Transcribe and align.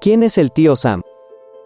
¿Quién 0.00 0.22
es 0.22 0.38
el 0.38 0.50
tío 0.50 0.76
Sam? 0.76 1.02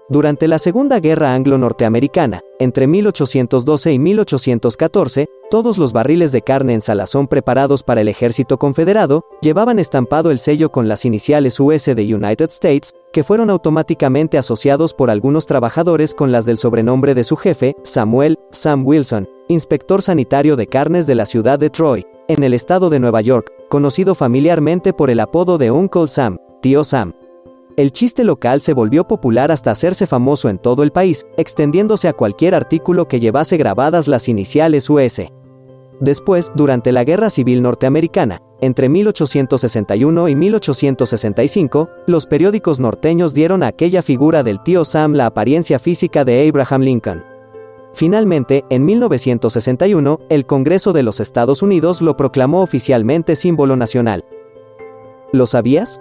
Durante 0.09 0.49
la 0.49 0.59
Segunda 0.59 0.99
Guerra 0.99 1.35
Anglo-Norteamericana, 1.35 2.43
entre 2.59 2.89
1812 2.89 3.93
y 3.93 3.99
1814, 4.01 5.29
todos 5.53 5.79
los 5.79 5.93
barriles 5.93 6.33
de 6.33 6.43
carne 6.43 6.75
en 6.75 6.81
salazón 6.81 7.29
preparados 7.29 7.85
para 7.85 8.01
el 8.01 8.09
ejército 8.09 8.59
confederado 8.59 9.25
llevaban 9.41 9.79
estampado 9.79 10.33
el 10.33 10.41
sello 10.41 10.73
con 10.73 10.89
las 10.89 11.05
iniciales 11.05 11.61
US 11.61 11.85
de 11.85 12.13
United 12.13 12.51
States, 12.51 12.97
que 13.13 13.23
fueron 13.23 13.51
automáticamente 13.51 14.37
asociados 14.37 14.95
por 14.95 15.11
algunos 15.11 15.47
trabajadores 15.47 16.13
con 16.13 16.33
las 16.33 16.45
del 16.45 16.59
sobrenombre 16.59 17.15
de 17.15 17.23
su 17.23 17.37
jefe, 17.37 17.77
Samuel 17.85 18.41
Sam 18.51 18.85
Wilson, 18.85 19.29
inspector 19.47 20.03
sanitario 20.03 20.57
de 20.57 20.67
carnes 20.67 21.07
de 21.07 21.15
la 21.15 21.27
ciudad 21.27 21.61
de 21.61 21.71
Troy, 21.71 22.05
en 22.27 22.43
el 22.43 22.53
estado 22.53 22.91
de 22.91 22.99
Nueva 22.99 23.21
York, 23.21 23.53
conocido 23.69 24.17
familiarmente 24.17 24.93
por 24.93 25.09
el 25.09 25.21
apodo 25.21 25.57
de 25.57 25.71
Uncle 25.71 26.09
Sam, 26.09 26.39
tío 26.61 26.83
Sam. 26.83 27.15
El 27.77 27.91
chiste 27.91 28.23
local 28.23 28.61
se 28.61 28.73
volvió 28.73 29.09
popular 29.09 29.51
hasta 29.51 29.73
hacerse 29.73 30.07
famoso 30.07 30.49
en 30.49 30.59
todo 30.59 30.85
el 30.85 30.93
país, 30.93 31.27
extendiéndose 31.37 32.07
a 32.07 32.13
cualquier 32.13 32.55
artículo 32.55 33.09
que 33.09 33.19
llevase 33.19 33.57
grabadas 33.57 34.07
las 34.07 34.29
iniciales 34.29 34.89
US. 34.89 35.23
Después, 35.99 36.53
durante 36.55 36.93
la 36.93 37.03
Guerra 37.03 37.31
Civil 37.31 37.63
Norteamericana, 37.63 38.43
entre 38.61 38.89
1861 38.89 40.29
y 40.29 40.35
1865, 40.37 41.89
los 42.07 42.27
periódicos 42.27 42.79
norteños 42.79 43.35
dieron 43.35 43.65
a 43.65 43.69
aquella 43.69 44.03
figura 44.03 44.45
del 44.45 44.63
tío 44.63 44.85
Sam 44.85 45.15
la 45.15 45.27
apariencia 45.27 45.81
física 45.81 46.25
de 46.25 46.49
Abraham 46.49 46.83
Lincoln. 46.83 47.25
Finalmente, 47.93 48.65
en 48.71 48.85
1961, 48.85 50.21
el 50.29 50.47
Congreso 50.47 50.93
de 50.93 51.03
los 51.03 51.19
Estados 51.19 51.61
Unidos 51.61 52.03
lo 52.03 52.17
proclamó 52.17 52.63
oficialmente 52.63 53.35
símbolo 53.35 53.75
nacional. 53.75 54.25
¿Lo 55.33 55.47
sabías? 55.47 56.01